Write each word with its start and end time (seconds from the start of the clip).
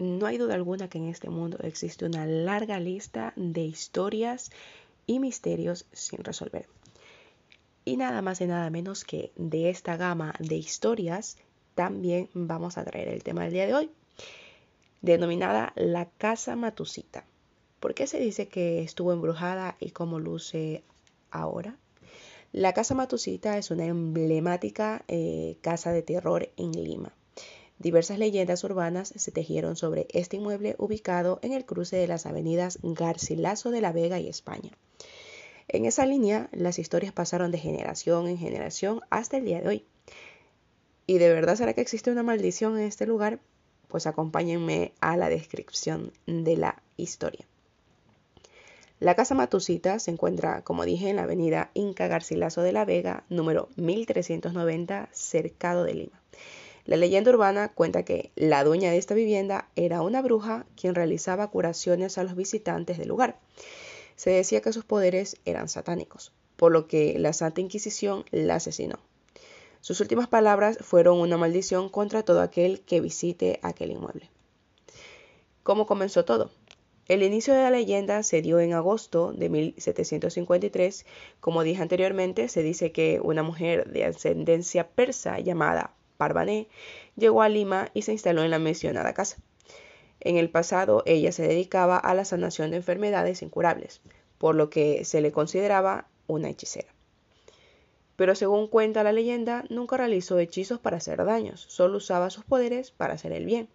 no 0.00 0.26
hay 0.26 0.38
duda 0.38 0.54
alguna 0.54 0.88
que 0.88 0.98
en 0.98 1.08
este 1.08 1.28
mundo 1.28 1.58
existe 1.62 2.06
una 2.06 2.26
larga 2.26 2.80
lista 2.80 3.32
de 3.36 3.60
historias 3.60 4.50
y 5.06 5.20
misterios 5.20 5.86
sin 5.92 6.24
resolver. 6.24 6.66
Y 7.84 7.96
nada 7.96 8.22
más 8.22 8.40
y 8.40 8.46
nada 8.46 8.70
menos 8.70 9.04
que 9.04 9.30
de 9.36 9.70
esta 9.70 9.96
gama 9.96 10.34
de 10.38 10.56
historias 10.56 11.36
también 11.74 12.30
vamos 12.32 12.78
a 12.78 12.84
traer 12.84 13.08
el 13.08 13.22
tema 13.22 13.44
del 13.44 13.52
día 13.52 13.66
de 13.66 13.74
hoy, 13.74 13.90
denominada 15.02 15.72
la 15.76 16.06
Casa 16.06 16.56
Matusita. 16.56 17.24
¿Por 17.78 17.94
qué 17.94 18.06
se 18.06 18.18
dice 18.18 18.48
que 18.48 18.82
estuvo 18.82 19.12
embrujada 19.12 19.76
y 19.80 19.90
cómo 19.90 20.18
luce 20.18 20.82
ahora? 21.30 21.76
La 22.52 22.72
Casa 22.72 22.94
Matusita 22.94 23.58
es 23.58 23.70
una 23.70 23.84
emblemática 23.84 25.04
eh, 25.08 25.56
casa 25.60 25.92
de 25.92 26.02
terror 26.02 26.50
en 26.56 26.72
Lima. 26.72 27.12
Diversas 27.80 28.18
leyendas 28.18 28.62
urbanas 28.62 29.10
se 29.16 29.32
tejieron 29.32 29.74
sobre 29.74 30.06
este 30.10 30.36
inmueble 30.36 30.76
ubicado 30.76 31.38
en 31.40 31.54
el 31.54 31.64
cruce 31.64 31.96
de 31.96 32.06
las 32.06 32.26
avenidas 32.26 32.78
Garcilaso 32.82 33.70
de 33.70 33.80
la 33.80 33.90
Vega 33.90 34.20
y 34.20 34.28
España. 34.28 34.70
En 35.66 35.86
esa 35.86 36.04
línea, 36.04 36.50
las 36.52 36.78
historias 36.78 37.14
pasaron 37.14 37.50
de 37.50 37.56
generación 37.56 38.28
en 38.28 38.36
generación 38.36 39.00
hasta 39.08 39.38
el 39.38 39.46
día 39.46 39.62
de 39.62 39.68
hoy. 39.68 39.84
¿Y 41.06 41.16
de 41.16 41.32
verdad 41.32 41.56
será 41.56 41.72
que 41.72 41.80
existe 41.80 42.10
una 42.10 42.22
maldición 42.22 42.76
en 42.76 42.84
este 42.84 43.06
lugar? 43.06 43.40
Pues 43.88 44.06
acompáñenme 44.06 44.92
a 45.00 45.16
la 45.16 45.30
descripción 45.30 46.12
de 46.26 46.58
la 46.58 46.82
historia. 46.98 47.46
La 48.98 49.14
Casa 49.14 49.34
Matusita 49.34 49.98
se 50.00 50.10
encuentra, 50.10 50.60
como 50.64 50.84
dije, 50.84 51.08
en 51.08 51.16
la 51.16 51.22
avenida 51.22 51.70
Inca 51.72 52.08
Garcilaso 52.08 52.60
de 52.60 52.72
la 52.72 52.84
Vega, 52.84 53.24
número 53.30 53.70
1390, 53.76 55.08
cercado 55.12 55.84
de 55.84 55.94
Lima. 55.94 56.20
La 56.90 56.96
leyenda 56.96 57.30
urbana 57.30 57.68
cuenta 57.68 58.04
que 58.04 58.32
la 58.34 58.64
dueña 58.64 58.90
de 58.90 58.98
esta 58.98 59.14
vivienda 59.14 59.68
era 59.76 60.02
una 60.02 60.22
bruja 60.22 60.66
quien 60.74 60.96
realizaba 60.96 61.46
curaciones 61.46 62.18
a 62.18 62.24
los 62.24 62.34
visitantes 62.34 62.98
del 62.98 63.06
lugar. 63.06 63.38
Se 64.16 64.30
decía 64.30 64.60
que 64.60 64.72
sus 64.72 64.84
poderes 64.84 65.36
eran 65.44 65.68
satánicos, 65.68 66.32
por 66.56 66.72
lo 66.72 66.88
que 66.88 67.16
la 67.16 67.32
Santa 67.32 67.60
Inquisición 67.60 68.24
la 68.32 68.56
asesinó. 68.56 68.98
Sus 69.80 70.00
últimas 70.00 70.26
palabras 70.26 70.78
fueron 70.80 71.20
una 71.20 71.36
maldición 71.36 71.90
contra 71.90 72.24
todo 72.24 72.40
aquel 72.40 72.80
que 72.80 73.00
visite 73.00 73.60
aquel 73.62 73.92
inmueble. 73.92 74.28
¿Cómo 75.62 75.86
comenzó 75.86 76.24
todo? 76.24 76.50
El 77.06 77.22
inicio 77.22 77.54
de 77.54 77.62
la 77.62 77.70
leyenda 77.70 78.24
se 78.24 78.42
dio 78.42 78.58
en 78.58 78.72
agosto 78.72 79.32
de 79.32 79.48
1753. 79.48 81.06
Como 81.38 81.62
dije 81.62 81.82
anteriormente, 81.82 82.48
se 82.48 82.64
dice 82.64 82.90
que 82.90 83.20
una 83.22 83.44
mujer 83.44 83.92
de 83.92 84.06
ascendencia 84.06 84.88
persa 84.88 85.38
llamada 85.38 85.94
Parvané, 86.20 86.68
llegó 87.16 87.40
a 87.40 87.48
Lima 87.48 87.88
y 87.94 88.02
se 88.02 88.12
instaló 88.12 88.44
en 88.44 88.50
la 88.50 88.58
mencionada 88.58 89.14
casa. 89.14 89.38
En 90.20 90.36
el 90.36 90.50
pasado 90.50 91.02
ella 91.06 91.32
se 91.32 91.48
dedicaba 91.48 91.96
a 91.96 92.12
la 92.14 92.26
sanación 92.26 92.70
de 92.70 92.76
enfermedades 92.76 93.40
incurables, 93.40 94.02
por 94.36 94.54
lo 94.54 94.68
que 94.68 95.06
se 95.06 95.22
le 95.22 95.32
consideraba 95.32 96.08
una 96.26 96.50
hechicera. 96.50 96.92
Pero 98.16 98.34
según 98.34 98.68
cuenta 98.68 99.02
la 99.02 99.12
leyenda, 99.12 99.64
nunca 99.70 99.96
realizó 99.96 100.38
hechizos 100.38 100.78
para 100.78 100.98
hacer 100.98 101.24
daños, 101.24 101.64
solo 101.70 101.96
usaba 101.96 102.28
sus 102.28 102.44
poderes 102.44 102.90
para 102.90 103.14
hacer 103.14 103.32
el 103.32 103.46
bien. 103.46 103.70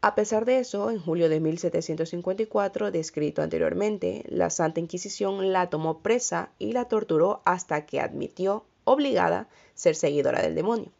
A 0.00 0.14
pesar 0.14 0.46
de 0.46 0.60
eso, 0.60 0.90
en 0.90 0.98
julio 0.98 1.28
de 1.28 1.40
1754, 1.40 2.90
descrito 2.90 3.42
anteriormente, 3.42 4.24
la 4.28 4.48
Santa 4.48 4.80
Inquisición 4.80 5.52
la 5.52 5.68
tomó 5.68 5.98
presa 5.98 6.52
y 6.58 6.72
la 6.72 6.86
torturó 6.86 7.42
hasta 7.44 7.84
que 7.84 8.00
admitió, 8.00 8.64
obligada, 8.84 9.48
ser 9.74 9.94
seguidora 9.94 10.40
del 10.40 10.54
demonio. 10.54 10.90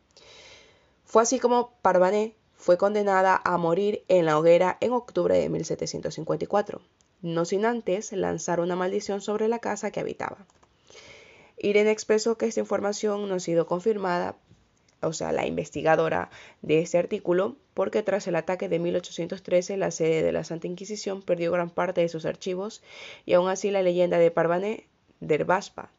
Fue 1.06 1.22
así 1.22 1.38
como 1.38 1.70
Parvané 1.82 2.34
fue 2.56 2.78
condenada 2.78 3.40
a 3.44 3.56
morir 3.58 4.02
en 4.08 4.26
la 4.26 4.36
hoguera 4.36 4.77
en 4.80 4.92
octubre 4.92 5.39
de 5.39 5.48
1754, 5.48 6.80
no 7.22 7.44
sin 7.44 7.64
antes 7.64 8.11
lanzar 8.11 8.58
una 8.58 8.74
maldición 8.74 9.20
sobre 9.20 9.46
la 9.46 9.61
casa 9.61 9.92
que 9.92 10.00
habitaba. 10.00 10.45
Irene 11.58 11.92
expresó 11.92 12.36
que 12.36 12.46
esta 12.46 12.58
información 12.58 13.28
no 13.28 13.36
ha 13.36 13.40
sido 13.40 13.68
confirmada, 13.68 14.34
o 15.00 15.12
sea, 15.12 15.30
la 15.30 15.46
investigadora 15.46 16.28
de 16.62 16.80
este 16.80 16.98
artículo, 16.98 17.55
porque 17.72 18.02
tras 18.02 18.27
el 18.27 18.34
ataque 18.34 18.68
de 18.68 18.80
1813 18.80 19.77
la 19.77 19.92
sede 19.92 20.24
de 20.24 20.33
la 20.33 20.42
Santa 20.42 20.66
Inquisición 20.66 21.22
perdió 21.22 21.52
gran 21.52 21.70
parte 21.70 22.00
de 22.00 22.08
sus 22.08 22.27
archivos 22.27 22.83
y 23.24 23.34
aún 23.34 23.48
así 23.48 23.70
la 23.70 23.83
leyenda 23.83 24.18
de 24.18 24.33
Parvané 24.33 24.89
del 25.20 25.45
Baspa 25.45 25.92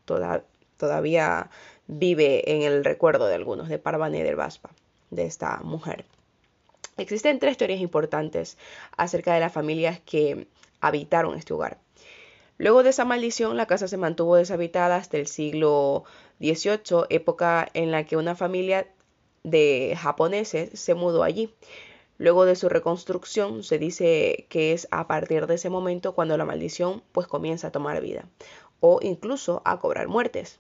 todavía 0.76 1.50
vive 1.88 2.52
en 2.54 2.64
el 2.64 2.84
recuerdo 2.84 3.28
de 3.28 3.36
algunos 3.36 3.70
de 3.70 3.80
Parvané 3.80 4.26
del 4.26 4.36
Baspa 4.36 4.72
de 5.10 5.26
esta 5.26 5.58
mujer. 5.64 6.06
Existen 6.98 7.40
tres 7.40 7.58
teorías 7.58 7.80
importantes 7.80 8.58
acerca 8.98 9.34
de 9.34 9.40
las 9.40 9.54
familias 9.54 10.00
que 10.00 10.48
habitaron 10.82 11.38
este 11.38 11.54
hogar. 11.54 11.80
Luego 12.58 12.82
de 12.82 12.90
esa 12.90 13.06
maldición, 13.06 13.56
la 13.56 13.68
casa 13.68 13.88
se 13.88 13.98
mantuvo 13.98 14.36
deshabitada 14.36 14.96
hasta 14.96 15.18
el 15.18 15.28
siglo 15.28 16.06
XVIII, 16.40 17.06
época 17.10 17.68
en 17.74 17.92
la 17.92 18.06
que 18.06 18.18
una 18.18 18.36
familia 18.36 18.88
de 19.44 19.96
japoneses 20.00 20.78
se 20.80 20.96
mudó 20.96 21.22
allí. 21.22 21.54
Luego 22.18 22.46
de 22.46 22.56
su 22.56 22.68
reconstrucción, 22.68 23.64
se 23.64 23.78
dice 23.78 24.48
que 24.50 24.74
es 24.74 24.88
a 24.90 25.06
partir 25.06 25.46
de 25.46 25.56
ese 25.56 25.70
momento 25.70 26.16
cuando 26.16 26.36
la 26.36 26.46
maldición 26.46 27.04
pues 27.12 27.28
comienza 27.28 27.68
a 27.68 27.72
tomar 27.72 28.02
vida 28.02 28.26
o 28.80 29.00
incluso 29.04 29.62
a 29.64 29.80
cobrar 29.80 30.08
muertes. 30.08 30.60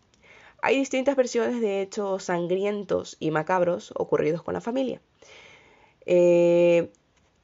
Hay 0.61 0.77
distintas 0.77 1.15
versiones 1.15 1.61
de 1.61 1.81
hechos 1.81 2.23
sangrientos 2.23 3.17
y 3.19 3.31
macabros 3.31 3.91
ocurridos 3.95 4.43
con 4.43 4.53
la 4.53 4.61
familia. 4.61 5.01
Eh, 6.05 6.91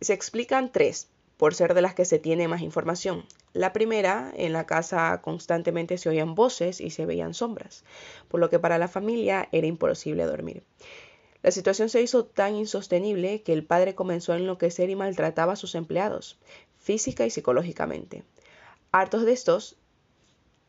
se 0.02 0.14
explican 0.14 0.72
tres, 0.72 1.10
por 1.38 1.56
ser 1.56 1.74
de 1.74 1.82
las 1.82 1.94
que 1.94 2.06
se 2.06 2.20
tiene 2.20 2.48
más 2.48 2.62
información. 2.62 3.26
La 3.54 3.74
primera, 3.74 4.32
en 4.36 4.54
la 4.54 4.66
casa 4.66 5.20
constantemente 5.22 5.98
se 5.98 6.10
oían 6.10 6.36
voces 6.36 6.82
y 6.82 6.90
se 6.90 7.06
veían 7.06 7.34
sombras, 7.34 7.84
por 8.30 8.40
lo 8.40 8.50
que 8.50 8.60
para 8.60 8.78
la 8.78 8.88
familia 8.88 9.50
era 9.52 9.68
imposible 9.68 10.24
dormir. 10.24 10.64
La 11.42 11.52
situación 11.52 11.90
se 11.90 12.02
hizo 12.02 12.26
tan 12.26 12.56
insostenible 12.56 13.42
que 13.42 13.52
el 13.52 13.66
padre 13.66 13.96
comenzó 13.96 14.32
a 14.32 14.38
enloquecer 14.38 14.90
y 14.90 14.96
maltrataba 14.96 15.54
a 15.54 15.58
sus 15.58 15.76
empleados, 15.76 16.40
física 16.80 17.26
y 17.26 17.30
psicológicamente. 17.30 18.24
Hartos 18.92 19.26
de 19.26 19.34
estos, 19.34 19.76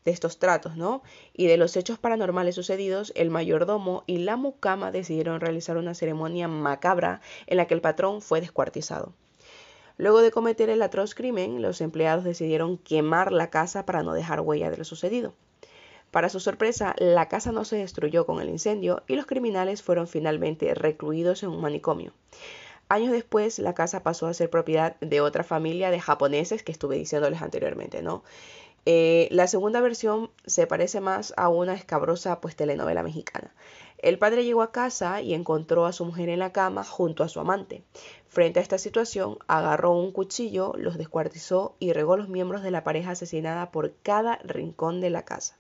de 0.05 0.13
estos 0.13 0.39
tratos, 0.39 0.77
¿no? 0.77 1.03
Y 1.33 1.47
de 1.47 1.57
los 1.57 1.77
hechos 1.77 1.99
paranormales 1.99 2.55
sucedidos, 2.55 3.13
el 3.17 3.31
mayordomo 3.31 4.05
y 4.07 4.19
la 4.19 4.37
mucama 4.37 4.91
decidieron 4.91 5.41
realizar 5.41 5.77
una 5.77 5.95
ceremonia 5.95 6.47
macabra 6.47 7.21
en 7.47 7.57
la 7.57 7.67
que 7.67 7.75
el 7.75 7.81
patrón 7.81 8.21
fue 8.21 8.41
descuartizado. 8.41 9.13
Luego 9.97 10.21
de 10.21 10.31
cometer 10.33 10.71
el 10.71 10.83
atroz 10.83 11.15
crimen, 11.15 11.63
los 11.63 11.81
empleados 11.81 12.25
decidieron 12.25 12.79
quemar 12.79 13.33
la 13.33 13.51
casa 13.51 13.87
para 13.87 14.03
no 14.03 14.13
dejar 14.13 14.41
huella 14.41 14.71
de 14.71 14.77
lo 14.77 14.85
sucedido. 14.85 15.35
Para 16.11 16.29
su 16.29 16.39
sorpresa, 16.39 16.95
la 16.99 17.29
casa 17.29 17.51
no 17.51 17.65
se 17.65 17.77
destruyó 17.77 18.27
con 18.27 18.41
el 18.41 18.49
incendio 18.49 19.03
y 19.07 19.17
los 19.17 19.27
criminales 19.27 19.83
fueron 19.83 20.07
finalmente 20.07 20.75
recluidos 20.75 21.43
en 21.43 21.51
un 21.51 21.61
manicomio. 21.61 22.13
Años 22.89 23.13
después, 23.13 23.59
la 23.59 23.75
casa 23.75 24.03
pasó 24.03 24.27
a 24.27 24.35
ser 24.35 24.51
propiedad 24.51 24.97
de 25.01 25.21
otra 25.21 25.43
familia 25.43 25.91
de 25.91 26.01
japoneses 26.01 26.63
que 26.63 26.71
estuve 26.71 26.97
diciéndoles 26.97 27.41
anteriormente, 27.41 28.03
¿no? 28.03 28.23
Eh, 28.87 29.29
la 29.31 29.47
segunda 29.47 29.81
versión 29.81 30.31
se 30.45 30.67
parece 30.67 31.01
más 31.01 31.33
a 31.37 31.49
una 31.49 31.75
escabrosa 31.75 32.41
pues, 32.41 32.55
telenovela 32.55 33.03
mexicana. 33.03 33.55
El 33.99 34.19
padre 34.19 34.45
llegó 34.45 34.61
a 34.61 34.73
casa 34.73 35.23
y 35.23 35.33
encontró 35.33 35.87
a 35.87 35.93
su 35.93 36.05
mujer 36.05 36.29
en 36.29 36.39
la 36.39 36.53
cama 36.53 36.85
junto 36.85 37.25
a 37.25 37.29
su 37.29 37.41
amante. 37.41 37.83
Frente 38.29 38.59
a 38.59 38.63
esta 38.63 38.77
situación, 38.77 39.39
agarró 39.47 39.93
un 39.93 40.13
cuchillo, 40.13 40.75
los 40.77 40.99
descuartizó 40.99 41.77
y 41.79 41.93
regó 41.95 42.19
los 42.19 42.29
miembros 42.29 42.63
de 42.63 42.71
la 42.71 42.85
pareja 42.85 43.13
asesinada 43.13 43.71
por 43.71 43.95
cada 44.03 44.37
rincón 44.45 45.01
de 45.01 45.09
la 45.09 45.25
casa. 45.25 45.57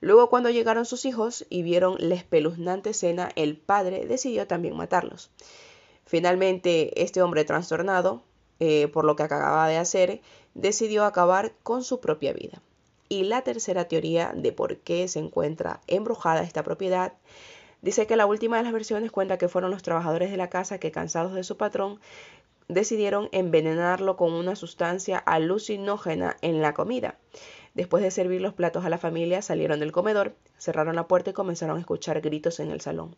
Luego, 0.00 0.28
cuando 0.28 0.50
llegaron 0.50 0.84
sus 0.84 1.04
hijos 1.04 1.46
y 1.48 1.62
vieron 1.62 1.96
la 1.98 2.16
espeluznante 2.16 2.90
escena, 2.90 3.30
el 3.36 3.56
padre 3.56 4.06
decidió 4.06 4.46
también 4.48 4.76
matarlos. 4.76 5.30
Finalmente, 6.04 7.02
este 7.02 7.22
hombre 7.22 7.44
trastornado 7.44 8.22
eh, 8.60 8.88
por 8.88 9.04
lo 9.04 9.16
que 9.16 9.22
acababa 9.22 9.68
de 9.68 9.76
hacer, 9.76 10.20
decidió 10.54 11.04
acabar 11.04 11.52
con 11.62 11.82
su 11.84 12.00
propia 12.00 12.32
vida. 12.32 12.62
Y 13.08 13.24
la 13.24 13.42
tercera 13.42 13.86
teoría 13.86 14.32
de 14.34 14.52
por 14.52 14.78
qué 14.78 15.06
se 15.08 15.18
encuentra 15.18 15.80
embrujada 15.86 16.42
esta 16.42 16.62
propiedad 16.62 17.12
dice 17.82 18.06
que 18.06 18.16
la 18.16 18.26
última 18.26 18.56
de 18.56 18.62
las 18.62 18.72
versiones 18.72 19.12
cuenta 19.12 19.36
que 19.36 19.48
fueron 19.48 19.70
los 19.70 19.82
trabajadores 19.82 20.30
de 20.30 20.38
la 20.38 20.48
casa 20.48 20.78
que, 20.78 20.90
cansados 20.90 21.34
de 21.34 21.44
su 21.44 21.58
patrón, 21.58 22.00
decidieron 22.68 23.28
envenenarlo 23.32 24.16
con 24.16 24.32
una 24.32 24.56
sustancia 24.56 25.18
alucinógena 25.18 26.36
en 26.40 26.62
la 26.62 26.72
comida. 26.72 27.18
Después 27.74 28.02
de 28.02 28.10
servir 28.10 28.40
los 28.40 28.54
platos 28.54 28.84
a 28.84 28.88
la 28.88 28.98
familia, 28.98 29.42
salieron 29.42 29.80
del 29.80 29.92
comedor, 29.92 30.34
cerraron 30.58 30.96
la 30.96 31.08
puerta 31.08 31.30
y 31.30 31.34
comenzaron 31.34 31.76
a 31.76 31.80
escuchar 31.80 32.20
gritos 32.20 32.60
en 32.60 32.70
el 32.70 32.80
salón. 32.80 33.16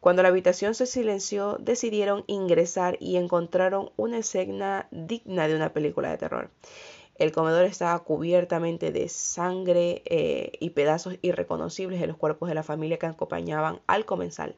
Cuando 0.00 0.22
la 0.22 0.28
habitación 0.28 0.74
se 0.74 0.86
silenció, 0.86 1.56
decidieron 1.58 2.24
ingresar 2.28 2.96
y 3.00 3.16
encontraron 3.16 3.90
una 3.96 4.18
escena 4.18 4.86
digna 4.90 5.48
de 5.48 5.56
una 5.56 5.72
película 5.72 6.10
de 6.10 6.18
terror. 6.18 6.50
El 7.16 7.32
comedor 7.32 7.64
estaba 7.64 7.98
cubiertamente 8.04 8.92
de 8.92 9.08
sangre 9.08 10.02
eh, 10.06 10.52
y 10.60 10.70
pedazos 10.70 11.16
irreconocibles 11.20 12.00
de 12.00 12.06
los 12.06 12.16
cuerpos 12.16 12.48
de 12.48 12.54
la 12.54 12.62
familia 12.62 12.98
que 12.98 13.06
acompañaban 13.06 13.80
al 13.88 14.04
comensal. 14.04 14.54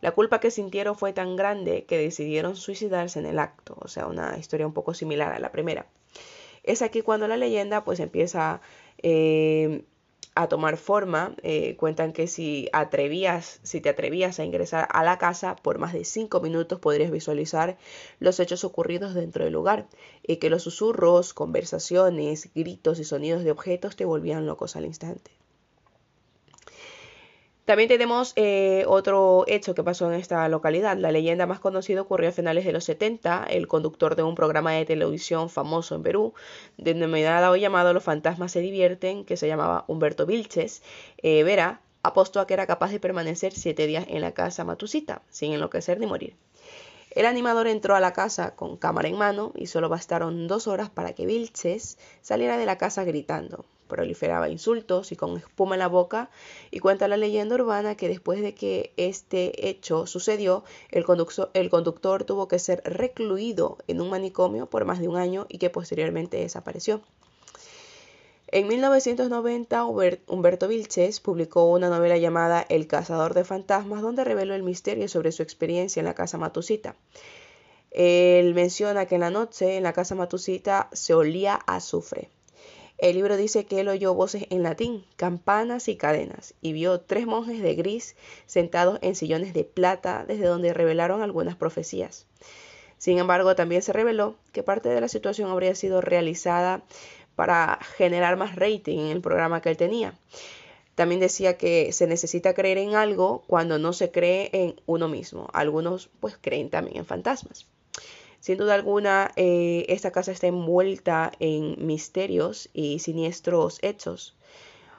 La 0.00 0.10
culpa 0.10 0.40
que 0.40 0.50
sintieron 0.50 0.96
fue 0.96 1.12
tan 1.12 1.36
grande 1.36 1.84
que 1.84 1.98
decidieron 1.98 2.56
suicidarse 2.56 3.20
en 3.20 3.26
el 3.26 3.38
acto, 3.38 3.76
o 3.80 3.88
sea, 3.88 4.06
una 4.06 4.36
historia 4.38 4.66
un 4.66 4.72
poco 4.72 4.92
similar 4.92 5.32
a 5.32 5.38
la 5.38 5.52
primera. 5.52 5.86
Es 6.64 6.82
aquí 6.82 7.02
cuando 7.02 7.28
la 7.28 7.36
leyenda 7.36 7.84
pues 7.84 8.00
empieza 8.00 8.60
eh, 9.02 9.84
a 10.38 10.48
tomar 10.48 10.76
forma. 10.76 11.34
Eh, 11.42 11.76
cuentan 11.76 12.12
que 12.12 12.28
si 12.28 12.68
atrevías, 12.72 13.58
si 13.64 13.80
te 13.80 13.88
atrevías 13.88 14.38
a 14.38 14.44
ingresar 14.44 14.86
a 14.90 15.02
la 15.02 15.18
casa 15.18 15.56
por 15.56 15.78
más 15.78 15.92
de 15.92 16.04
cinco 16.04 16.40
minutos 16.40 16.78
podrías 16.78 17.10
visualizar 17.10 17.76
los 18.20 18.38
hechos 18.38 18.62
ocurridos 18.62 19.14
dentro 19.14 19.44
del 19.44 19.52
lugar 19.52 19.88
y 20.22 20.36
que 20.36 20.50
los 20.50 20.62
susurros, 20.62 21.34
conversaciones, 21.34 22.50
gritos 22.54 23.00
y 23.00 23.04
sonidos 23.04 23.42
de 23.42 23.50
objetos 23.50 23.96
te 23.96 24.04
volvían 24.04 24.46
locos 24.46 24.76
al 24.76 24.84
instante. 24.84 25.32
También 27.68 27.90
tenemos 27.90 28.32
eh, 28.36 28.84
otro 28.86 29.44
hecho 29.46 29.74
que 29.74 29.82
pasó 29.82 30.10
en 30.10 30.18
esta 30.18 30.48
localidad. 30.48 30.96
La 30.96 31.12
leyenda 31.12 31.44
más 31.44 31.60
conocida 31.60 32.00
ocurrió 32.00 32.30
a 32.30 32.32
finales 32.32 32.64
de 32.64 32.72
los 32.72 32.84
70. 32.84 33.44
El 33.44 33.68
conductor 33.68 34.16
de 34.16 34.22
un 34.22 34.34
programa 34.34 34.72
de 34.72 34.86
televisión 34.86 35.50
famoso 35.50 35.94
en 35.94 36.02
Perú, 36.02 36.32
denominado 36.78 37.52
o 37.52 37.56
llamado 37.56 37.92
Los 37.92 38.04
fantasmas 38.04 38.52
se 38.52 38.62
divierten, 38.62 39.26
que 39.26 39.36
se 39.36 39.48
llamaba 39.48 39.84
Humberto 39.86 40.24
Vilches, 40.24 40.82
eh, 41.18 41.42
Vera 41.42 41.82
apostó 42.02 42.40
a 42.40 42.46
que 42.46 42.54
era 42.54 42.66
capaz 42.66 42.90
de 42.90 43.00
permanecer 43.00 43.52
siete 43.52 43.86
días 43.86 44.06
en 44.08 44.22
la 44.22 44.32
casa 44.32 44.64
Matusita, 44.64 45.20
sin 45.28 45.52
enloquecer 45.52 46.00
ni 46.00 46.06
morir. 46.06 46.36
El 47.10 47.26
animador 47.26 47.66
entró 47.66 47.94
a 47.94 48.00
la 48.00 48.14
casa 48.14 48.54
con 48.56 48.78
cámara 48.78 49.08
en 49.08 49.18
mano 49.18 49.52
y 49.54 49.66
solo 49.66 49.90
bastaron 49.90 50.48
dos 50.48 50.68
horas 50.68 50.88
para 50.88 51.12
que 51.12 51.26
Vilches 51.26 51.98
saliera 52.22 52.56
de 52.56 52.64
la 52.64 52.78
casa 52.78 53.04
gritando 53.04 53.66
proliferaba 53.88 54.48
insultos 54.48 55.10
y 55.10 55.16
con 55.16 55.36
espuma 55.36 55.74
en 55.74 55.80
la 55.80 55.88
boca, 55.88 56.30
y 56.70 56.78
cuenta 56.78 57.08
la 57.08 57.16
leyenda 57.16 57.56
urbana 57.56 57.96
que 57.96 58.08
después 58.08 58.40
de 58.40 58.54
que 58.54 58.92
este 58.96 59.68
hecho 59.68 60.06
sucedió, 60.06 60.62
el, 60.90 61.04
el 61.54 61.70
conductor 61.70 62.24
tuvo 62.24 62.46
que 62.46 62.58
ser 62.58 62.82
recluido 62.84 63.78
en 63.88 64.00
un 64.00 64.10
manicomio 64.10 64.66
por 64.66 64.84
más 64.84 65.00
de 65.00 65.08
un 65.08 65.16
año 65.16 65.46
y 65.48 65.58
que 65.58 65.70
posteriormente 65.70 66.36
desapareció. 66.36 67.00
En 68.50 68.66
1990, 68.66 69.84
Humberto 69.84 70.68
Vilches 70.68 71.20
publicó 71.20 71.70
una 71.70 71.90
novela 71.90 72.16
llamada 72.16 72.64
El 72.70 72.86
cazador 72.86 73.34
de 73.34 73.44
fantasmas, 73.44 74.00
donde 74.00 74.24
reveló 74.24 74.54
el 74.54 74.62
misterio 74.62 75.06
sobre 75.08 75.32
su 75.32 75.42
experiencia 75.42 76.00
en 76.00 76.06
la 76.06 76.14
casa 76.14 76.38
Matusita. 76.38 76.96
Él 77.90 78.54
menciona 78.54 79.04
que 79.04 79.16
en 79.16 79.20
la 79.20 79.30
noche 79.30 79.76
en 79.76 79.82
la 79.82 79.92
casa 79.92 80.14
Matusita 80.14 80.88
se 80.92 81.12
olía 81.12 81.58
a 81.66 81.76
azufre. 81.76 82.30
El 82.98 83.14
libro 83.14 83.36
dice 83.36 83.64
que 83.64 83.78
él 83.78 83.88
oyó 83.88 84.12
voces 84.12 84.46
en 84.50 84.64
latín, 84.64 85.04
campanas 85.16 85.86
y 85.86 85.96
cadenas, 85.96 86.54
y 86.60 86.72
vio 86.72 87.00
tres 87.00 87.26
monjes 87.26 87.62
de 87.62 87.74
gris 87.76 88.16
sentados 88.46 88.98
en 89.02 89.14
sillones 89.14 89.54
de 89.54 89.62
plata, 89.62 90.24
desde 90.26 90.46
donde 90.46 90.74
revelaron 90.74 91.22
algunas 91.22 91.54
profecías. 91.54 92.26
Sin 92.98 93.18
embargo, 93.18 93.54
también 93.54 93.82
se 93.82 93.92
reveló 93.92 94.34
que 94.52 94.64
parte 94.64 94.88
de 94.88 95.00
la 95.00 95.06
situación 95.06 95.48
habría 95.48 95.76
sido 95.76 96.00
realizada 96.00 96.82
para 97.36 97.78
generar 97.96 98.36
más 98.36 98.56
rating 98.56 98.98
en 98.98 99.06
el 99.12 99.20
programa 99.20 99.62
que 99.62 99.70
él 99.70 99.76
tenía. 99.76 100.18
También 100.96 101.20
decía 101.20 101.56
que 101.56 101.92
se 101.92 102.08
necesita 102.08 102.54
creer 102.54 102.78
en 102.78 102.96
algo 102.96 103.44
cuando 103.46 103.78
no 103.78 103.92
se 103.92 104.10
cree 104.10 104.50
en 104.52 104.80
uno 104.86 105.06
mismo. 105.06 105.48
Algunos 105.52 106.10
pues 106.18 106.36
creen 106.36 106.70
también 106.70 106.96
en 106.96 107.06
fantasmas. 107.06 107.68
Sin 108.40 108.56
duda 108.56 108.74
alguna, 108.74 109.32
eh, 109.36 109.84
esta 109.88 110.12
casa 110.12 110.32
está 110.32 110.46
envuelta 110.46 111.32
en 111.40 111.86
misterios 111.86 112.70
y 112.72 113.00
siniestros 113.00 113.78
hechos 113.82 114.36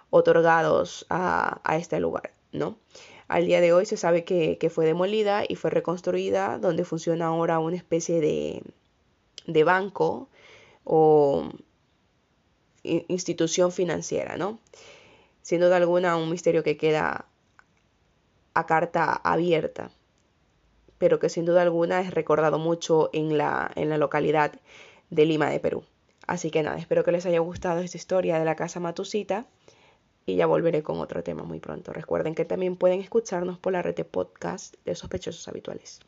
otorgados 0.10 1.06
a, 1.10 1.62
este 1.78 2.00
lugar, 2.00 2.34
¿no? 2.52 2.78
Al 3.28 3.46
día 3.46 3.62
de 3.62 3.74
hoy 3.74 3.86
se 3.86 3.96
sabe 3.96 4.24
que, 4.26 4.70
fue 4.70 4.86
demolida 4.86 5.44
y 5.48 5.56
fue 5.56 5.70
reconstruida, 5.70 6.58
donde 6.58 6.84
funciona 6.84 7.28
ahora 7.28 7.60
una 7.60 7.78
especie 7.78 8.20
de, 8.20 8.64
de 9.46 9.64
banco 9.64 10.28
o 10.84 11.50
institución 12.84 13.72
financiera, 13.72 14.36
¿no? 14.36 14.60
Sin 15.42 15.62
duda 15.62 15.78
alguna, 15.78 16.18
un 16.18 16.30
misterio 16.30 16.64
que 16.64 16.78
queda 16.78 17.26
a 18.54 18.66
carta 18.66 19.14
abierta 19.14 19.92
pero 21.00 21.18
que 21.18 21.30
sin 21.30 21.46
duda 21.46 21.64
alguna 21.64 22.02
es 22.02 22.14
recordado 22.14 22.60
mucho 22.60 23.10
en 23.14 23.38
la, 23.38 23.72
en 23.76 23.90
la 23.90 23.98
localidad 23.98 24.54
de 25.10 25.26
Lima 25.26 25.50
de 25.50 25.60
Perú. 25.60 25.84
Así 26.28 26.52
que 26.52 26.62
nada, 26.62 26.78
espero 26.78 27.04
que 27.04 27.12
les 27.12 27.26
haya 27.26 27.40
gustado 27.40 27.80
esta 27.80 27.98
historia 27.98 28.38
de 28.38 28.46
la 28.46 28.56
casa 28.56 28.80
Matusita 28.80 29.48
y 30.28 30.36
ya 30.36 30.46
volveré 30.46 30.84
con 30.84 31.00
otro 31.00 31.24
tema 31.24 31.44
muy 31.44 31.60
pronto. 31.60 31.92
Recuerden 31.92 32.36
que 32.36 32.46
también 32.46 32.76
pueden 32.76 33.00
escucharnos 33.00 33.58
por 33.58 33.74
la 33.74 33.82
red 33.82 33.96
de 33.96 34.06
podcast 34.06 34.76
de 34.86 34.94
sospechosos 34.94 35.48
habituales. 35.48 36.02